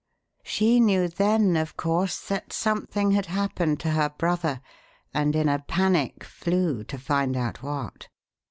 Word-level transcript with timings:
She 0.41 0.79
knew 0.79 1.07
then, 1.07 1.55
of 1.55 1.77
course, 1.77 2.21
that 2.27 2.51
something 2.51 3.11
had 3.11 3.27
happened 3.27 3.79
to 3.81 3.91
her 3.91 4.09
brother, 4.09 4.59
and 5.13 5.35
in 5.35 5.47
a 5.47 5.59
panic 5.59 6.23
flew 6.23 6.83
to 6.85 6.97
find 6.97 7.37
out 7.37 7.61
what. 7.61 8.07